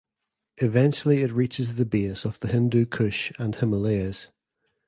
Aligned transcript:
Eventually 0.57 1.21
it 1.21 1.31
reaches 1.31 1.75
the 1.75 1.85
base 1.85 2.25
of 2.25 2.39
the 2.39 2.47
Hindu 2.47 2.87
Kush 2.87 3.31
and 3.37 3.53
Himalayas. 3.53 4.31